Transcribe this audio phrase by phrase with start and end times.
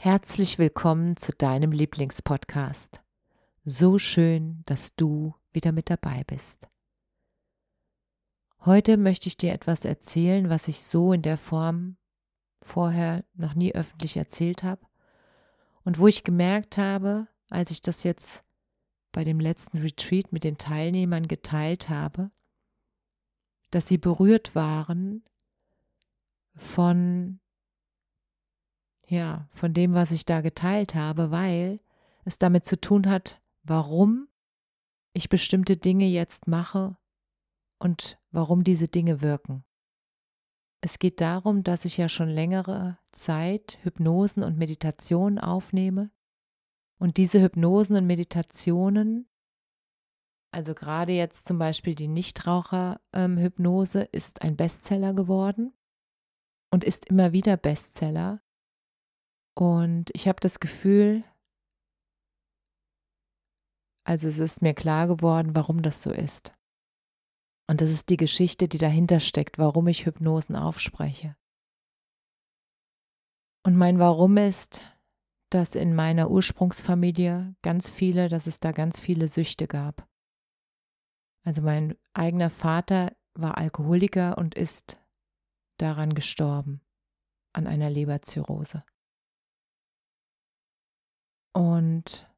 [0.00, 3.02] Herzlich willkommen zu deinem Lieblingspodcast.
[3.64, 6.68] So schön, dass du wieder mit dabei bist.
[8.64, 11.96] Heute möchte ich dir etwas erzählen, was ich so in der Form
[12.62, 14.86] vorher noch nie öffentlich erzählt habe
[15.82, 18.44] und wo ich gemerkt habe, als ich das jetzt
[19.10, 22.30] bei dem letzten Retreat mit den Teilnehmern geteilt habe,
[23.72, 25.24] dass sie berührt waren
[26.54, 27.40] von
[29.08, 31.80] ja, von dem, was ich da geteilt habe, weil
[32.24, 34.28] es damit zu tun hat, warum
[35.14, 36.96] ich bestimmte Dinge jetzt mache
[37.78, 39.64] und warum diese Dinge wirken.
[40.80, 46.10] Es geht darum, dass ich ja schon längere Zeit Hypnosen und Meditationen aufnehme
[46.98, 49.28] und diese Hypnosen und Meditationen,
[50.52, 55.72] also gerade jetzt zum Beispiel die Nichtraucher-Hypnose, ähm, ist ein Bestseller geworden
[56.70, 58.42] und ist immer wieder Bestseller,
[59.58, 61.24] und ich habe das Gefühl,
[64.04, 66.54] also es ist mir klar geworden, warum das so ist.
[67.66, 71.36] Und das ist die Geschichte, die dahinter steckt, warum ich Hypnosen aufspreche.
[73.64, 74.80] Und mein Warum ist,
[75.50, 80.08] dass in meiner Ursprungsfamilie ganz viele, dass es da ganz viele Süchte gab.
[81.44, 85.00] Also mein eigener Vater war Alkoholiker und ist
[85.78, 86.80] daran gestorben,
[87.52, 88.84] an einer Leberzirrhose.
[91.52, 92.28] Und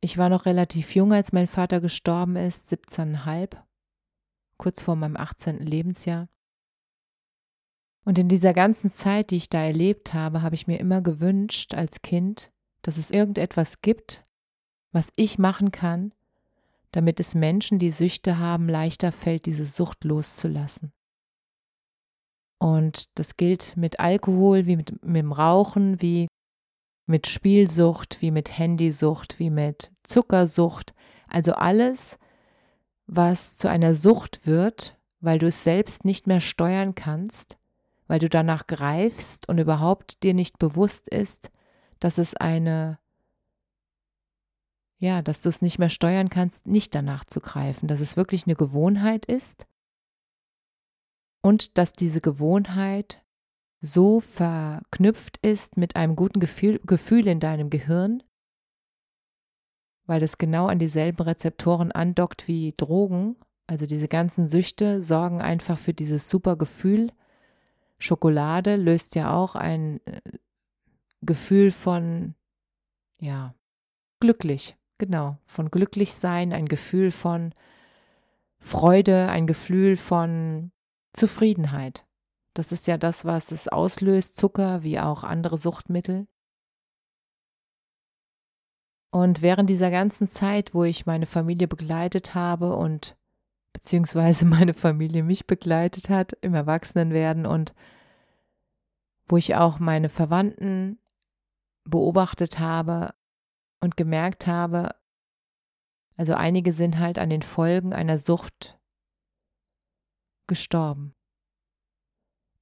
[0.00, 3.56] ich war noch relativ jung, als mein Vater gestorben ist, 17,5,
[4.56, 5.58] kurz vor meinem 18.
[5.58, 6.28] Lebensjahr.
[8.04, 11.74] Und in dieser ganzen Zeit, die ich da erlebt habe, habe ich mir immer gewünscht
[11.74, 12.50] als Kind,
[12.82, 14.24] dass es irgendetwas gibt,
[14.90, 16.12] was ich machen kann,
[16.92, 20.92] damit es Menschen, die Süchte haben, leichter fällt, diese Sucht loszulassen.
[22.58, 26.26] Und das gilt mit Alkohol, wie mit, mit dem Rauchen, wie
[27.10, 30.94] mit Spielsucht, wie mit Handysucht, wie mit Zuckersucht,
[31.28, 32.18] also alles,
[33.06, 37.58] was zu einer Sucht wird, weil du es selbst nicht mehr steuern kannst,
[38.06, 41.50] weil du danach greifst und überhaupt dir nicht bewusst ist,
[41.98, 42.98] dass es eine,
[44.98, 48.46] ja, dass du es nicht mehr steuern kannst, nicht danach zu greifen, dass es wirklich
[48.46, 49.66] eine Gewohnheit ist.
[51.42, 53.22] Und dass diese Gewohnheit
[53.80, 58.22] so verknüpft ist mit einem guten Gefühl, Gefühl in deinem Gehirn,
[60.06, 63.36] weil das genau an dieselben Rezeptoren andockt wie Drogen.
[63.66, 67.12] Also diese ganzen Süchte sorgen einfach für dieses super Gefühl.
[67.98, 70.20] Schokolade löst ja auch ein äh,
[71.22, 72.34] Gefühl von,
[73.20, 73.54] ja,
[74.20, 77.54] glücklich, genau, von glücklich sein, ein Gefühl von
[78.58, 80.72] Freude, ein Gefühl von
[81.12, 82.04] Zufriedenheit.
[82.54, 86.26] Das ist ja das, was es auslöst, Zucker wie auch andere Suchtmittel.
[89.10, 93.16] Und während dieser ganzen Zeit, wo ich meine Familie begleitet habe und
[93.72, 97.74] beziehungsweise meine Familie mich begleitet hat im Erwachsenenwerden und
[99.26, 100.98] wo ich auch meine Verwandten
[101.84, 103.14] beobachtet habe
[103.80, 104.94] und gemerkt habe,
[106.16, 108.78] also einige sind halt an den Folgen einer Sucht
[110.46, 111.14] gestorben.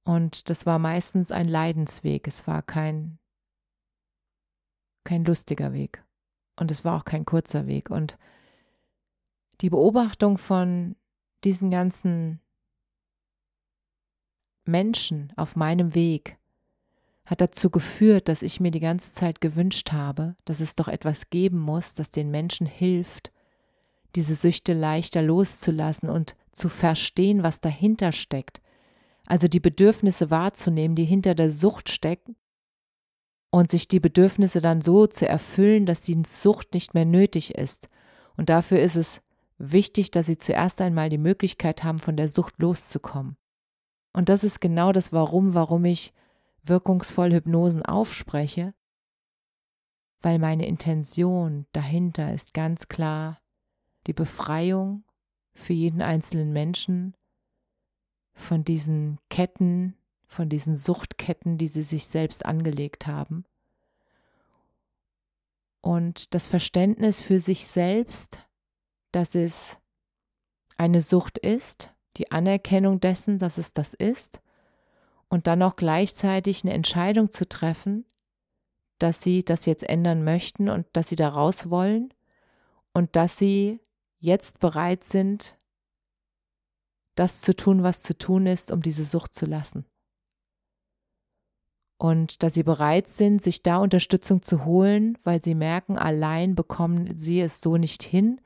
[0.09, 2.27] Und das war meistens ein Leidensweg.
[2.27, 3.19] Es war kein,
[5.03, 6.03] kein lustiger Weg.
[6.55, 7.91] Und es war auch kein kurzer Weg.
[7.91, 8.17] Und
[9.61, 10.95] die Beobachtung von
[11.43, 12.41] diesen ganzen
[14.65, 16.39] Menschen auf meinem Weg
[17.25, 21.29] hat dazu geführt, dass ich mir die ganze Zeit gewünscht habe, dass es doch etwas
[21.29, 23.31] geben muss, das den Menschen hilft,
[24.15, 28.59] diese Süchte leichter loszulassen und zu verstehen, was dahinter steckt,
[29.29, 32.35] also die Bedürfnisse wahrzunehmen, die hinter der Sucht stecken
[33.51, 37.89] und sich die Bedürfnisse dann so zu erfüllen, dass die Sucht nicht mehr nötig ist.
[38.35, 39.21] Und dafür ist es
[39.59, 43.37] wichtig, dass sie zuerst einmal die Möglichkeit haben, von der Sucht loszukommen.
[44.13, 46.11] Und das ist genau das Warum, warum ich
[46.63, 48.73] wirkungsvoll Hypnosen aufspreche,
[50.21, 53.39] weil meine Intention dahinter ist ganz klar
[54.07, 55.03] die Befreiung
[55.53, 57.13] für jeden einzelnen Menschen
[58.39, 59.95] von diesen Ketten,
[60.27, 63.45] von diesen Suchtketten, die sie sich selbst angelegt haben.
[65.81, 68.47] Und das Verständnis für sich selbst,
[69.11, 69.77] dass es
[70.77, 74.39] eine Sucht ist, die Anerkennung dessen, dass es das ist,
[75.29, 78.05] und dann auch gleichzeitig eine Entscheidung zu treffen,
[78.97, 82.13] dass sie das jetzt ändern möchten und dass sie da raus wollen
[82.93, 83.79] und dass sie
[84.19, 85.58] jetzt bereit sind,
[87.19, 89.85] das zu tun, was zu tun ist, um diese Sucht zu lassen.
[92.01, 97.17] Und dass sie bereit sind, sich da Unterstützung zu holen, weil sie merken, allein bekommen
[97.17, 98.39] sie es so nicht hin,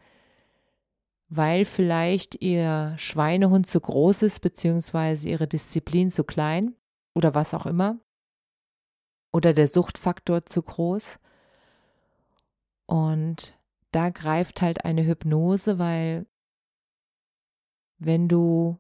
[1.30, 6.76] weil vielleicht ihr Schweinehund zu groß ist, beziehungsweise ihre Disziplin zu klein
[7.14, 8.00] oder was auch immer,
[9.32, 11.20] oder der Suchtfaktor zu groß.
[12.88, 13.56] Und
[13.92, 16.26] da greift halt eine Hypnose, weil
[18.06, 18.78] wenn du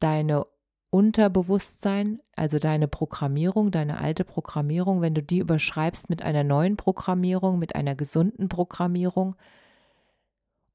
[0.00, 0.46] deine
[0.90, 7.58] Unterbewusstsein, also deine Programmierung, deine alte Programmierung, wenn du die überschreibst mit einer neuen Programmierung,
[7.58, 9.36] mit einer gesunden Programmierung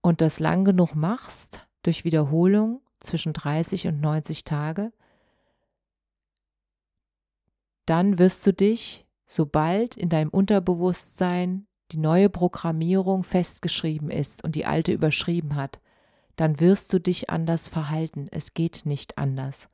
[0.02, 4.92] und das lang genug machst, durch Wiederholung zwischen 30 und 90 Tage,
[7.86, 14.66] dann wirst du dich, sobald in deinem Unterbewusstsein die neue Programmierung festgeschrieben ist und die
[14.66, 15.80] alte überschrieben hat,
[16.38, 18.28] dann wirst du dich anders verhalten.
[18.32, 19.68] Es geht nicht anders.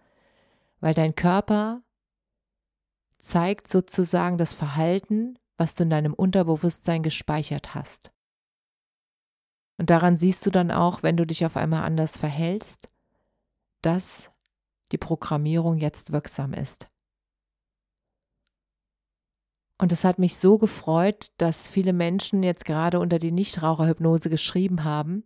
[0.79, 1.83] Weil dein Körper
[3.19, 8.11] zeigt sozusagen das Verhalten, was du in deinem Unterbewusstsein gespeichert hast.
[9.77, 12.89] Und daran siehst du dann auch, wenn du dich auf einmal anders verhältst,
[13.81, 14.31] dass
[14.91, 16.89] die Programmierung jetzt wirksam ist.
[19.77, 24.85] Und es hat mich so gefreut, dass viele Menschen jetzt gerade unter die Nichtraucherhypnose geschrieben
[24.85, 25.25] haben,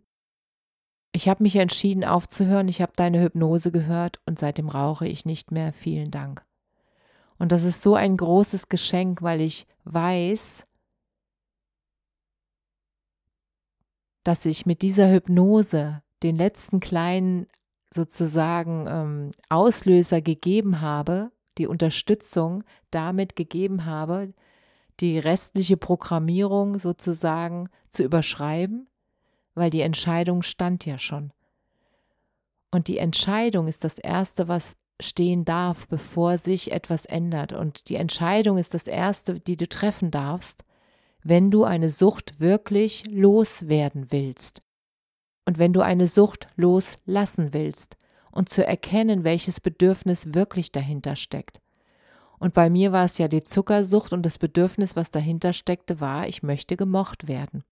[1.12, 5.50] ich habe mich entschieden aufzuhören, ich habe deine Hypnose gehört und seitdem rauche ich nicht
[5.50, 5.72] mehr.
[5.72, 6.44] Vielen Dank.
[7.38, 10.66] Und das ist so ein großes Geschenk, weil ich weiß,
[14.24, 17.46] dass ich mit dieser Hypnose den letzten kleinen
[17.90, 24.34] sozusagen ähm, Auslöser gegeben habe, die Unterstützung damit gegeben habe,
[25.00, 28.87] die restliche Programmierung sozusagen zu überschreiben
[29.58, 31.32] weil die Entscheidung stand ja schon.
[32.70, 37.52] Und die Entscheidung ist das Erste, was stehen darf, bevor sich etwas ändert.
[37.52, 40.64] Und die Entscheidung ist das Erste, die du treffen darfst,
[41.22, 44.62] wenn du eine Sucht wirklich loswerden willst.
[45.46, 47.96] Und wenn du eine Sucht loslassen willst
[48.30, 51.60] und zu erkennen, welches Bedürfnis wirklich dahinter steckt.
[52.38, 56.28] Und bei mir war es ja die Zuckersucht und das Bedürfnis, was dahinter steckte, war,
[56.28, 57.64] ich möchte gemocht werden.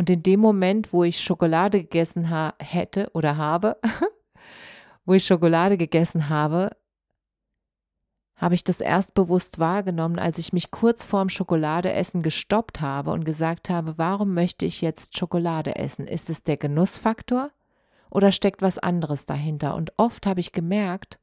[0.00, 3.76] Und in dem Moment, wo ich Schokolade gegessen ha hätte oder habe,
[5.04, 6.70] wo ich Schokolade gegessen habe,
[8.34, 13.26] habe ich das erst bewusst wahrgenommen, als ich mich kurz vorm Schokoladeessen gestoppt habe und
[13.26, 16.06] gesagt habe, warum möchte ich jetzt Schokolade essen?
[16.06, 17.50] Ist es der Genussfaktor
[18.08, 19.74] oder steckt was anderes dahinter?
[19.74, 21.20] Und oft habe ich gemerkt,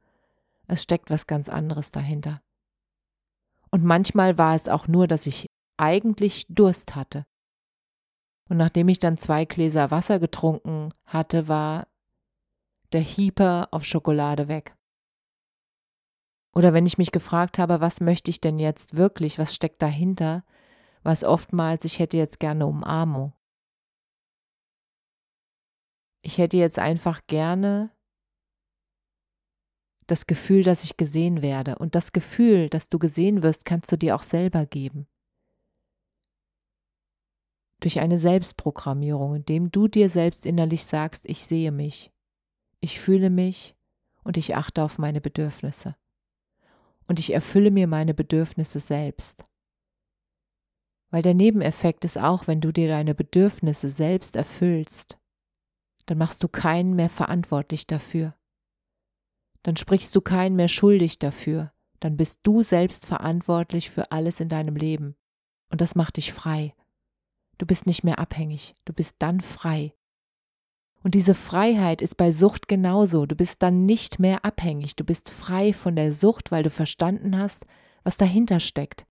[0.68, 2.44] es steckt was ganz anderes dahinter.
[3.72, 7.26] Und manchmal war es auch nur, dass ich eigentlich Durst hatte.
[8.50, 11.88] Und nachdem ich dann zwei Gläser Wasser getrunken hatte, war
[12.94, 14.76] der Hieper auf Schokolade weg.
[16.56, 20.44] Oder wenn ich mich gefragt habe, was möchte ich denn jetzt wirklich, was steckt dahinter,
[21.04, 23.34] war es oftmals, ich hätte jetzt gerne Umarmung.
[26.22, 27.92] Ich hätte jetzt einfach gerne
[30.08, 31.78] das Gefühl, dass ich gesehen werde.
[31.78, 35.08] Und das Gefühl, dass du gesehen wirst, kannst du dir auch selber geben
[37.80, 42.12] durch eine Selbstprogrammierung, indem du dir selbst innerlich sagst, ich sehe mich,
[42.80, 43.76] ich fühle mich
[44.24, 45.96] und ich achte auf meine Bedürfnisse.
[47.08, 49.46] Und ich erfülle mir meine Bedürfnisse selbst.
[51.10, 55.18] Weil der Nebeneffekt ist auch, wenn du dir deine Bedürfnisse selbst erfüllst,
[56.06, 58.36] dann machst du keinen mehr verantwortlich dafür.
[59.64, 61.72] Dann sprichst du keinen mehr schuldig dafür.
[62.00, 65.16] Dann bist du selbst verantwortlich für alles in deinem Leben.
[65.70, 66.74] Und das macht dich frei.
[67.58, 69.94] Du bist nicht mehr abhängig, du bist dann frei.
[71.04, 73.26] Und diese Freiheit ist bei Sucht genauso.
[73.26, 77.38] Du bist dann nicht mehr abhängig, du bist frei von der Sucht, weil du verstanden
[77.38, 77.66] hast,
[78.04, 79.06] was dahinter steckt.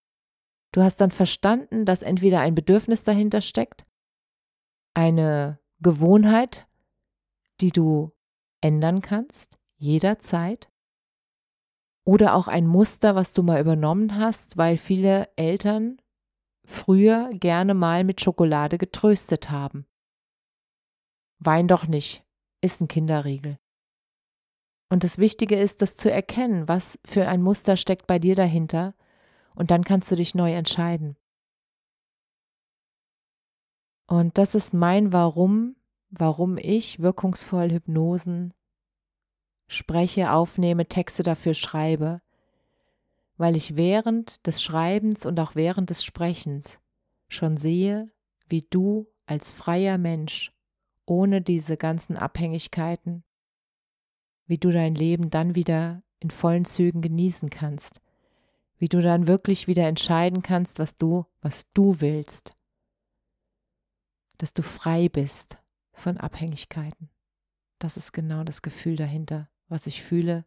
[0.72, 3.86] Du hast dann verstanden, dass entweder ein Bedürfnis dahinter steckt,
[4.94, 6.66] eine Gewohnheit,
[7.60, 8.12] die du
[8.60, 10.68] ändern kannst, jederzeit,
[12.04, 16.00] oder auch ein Muster, was du mal übernommen hast, weil viele Eltern
[16.66, 19.86] früher gerne mal mit Schokolade getröstet haben.
[21.38, 22.24] Wein doch nicht,
[22.60, 23.58] ist ein Kinderriegel.
[24.88, 28.94] Und das Wichtige ist, das zu erkennen, was für ein Muster steckt bei dir dahinter,
[29.54, 31.16] und dann kannst du dich neu entscheiden.
[34.06, 35.76] Und das ist mein Warum,
[36.10, 38.54] warum ich wirkungsvoll Hypnosen
[39.68, 42.20] spreche, aufnehme, Texte dafür schreibe,
[43.36, 46.78] weil ich während des Schreibens und auch während des Sprechens
[47.28, 48.10] schon sehe,
[48.48, 50.52] wie du als freier Mensch
[51.04, 53.24] ohne diese ganzen Abhängigkeiten,
[54.46, 58.00] wie du dein Leben dann wieder in vollen Zügen genießen kannst,
[58.78, 62.52] wie du dann wirklich wieder entscheiden kannst, was du, was du willst,
[64.38, 65.58] dass du frei bist
[65.92, 67.10] von Abhängigkeiten.
[67.78, 70.44] Das ist genau das Gefühl dahinter, was ich fühle,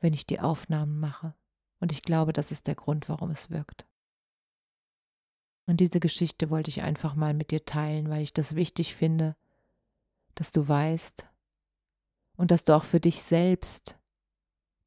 [0.00, 1.34] wenn ich die Aufnahmen mache.
[1.80, 3.86] Und ich glaube, das ist der Grund, warum es wirkt.
[5.66, 9.36] Und diese Geschichte wollte ich einfach mal mit dir teilen, weil ich das wichtig finde,
[10.34, 11.26] dass du weißt
[12.36, 13.98] und dass du auch für dich selbst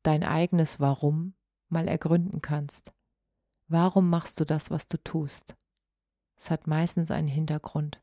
[0.02, 1.36] dein eigenes Warum
[1.70, 2.92] mal ergründen kannst.
[3.68, 5.56] Warum machst du das, was du tust?
[6.36, 8.02] Es hat meistens einen Hintergrund.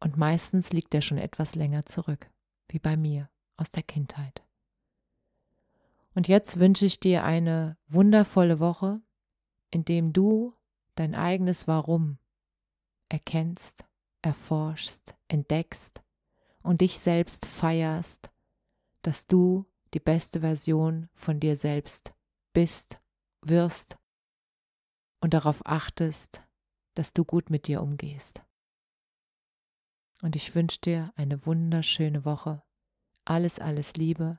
[0.00, 2.28] Und meistens liegt er schon etwas länger zurück,
[2.68, 4.42] wie bei mir aus der Kindheit.
[6.14, 9.00] Und jetzt wünsche ich dir eine wundervolle Woche,
[9.70, 10.54] in dem du
[10.96, 12.18] dein eigenes Warum
[13.08, 13.84] erkennst,
[14.22, 16.02] erforschst, entdeckst
[16.62, 18.30] und dich selbst feierst,
[19.02, 22.12] dass du die beste Version von dir selbst
[22.52, 23.00] bist,
[23.42, 23.98] wirst
[25.20, 26.42] und darauf achtest,
[26.94, 28.42] dass du gut mit dir umgehst.
[30.22, 32.62] Und ich wünsche dir eine wunderschöne Woche.
[33.24, 34.38] Alles, alles Liebe.